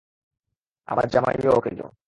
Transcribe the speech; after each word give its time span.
আমার 0.87 1.05
জামাইও 1.09 1.51
অকেজো! 1.51 1.91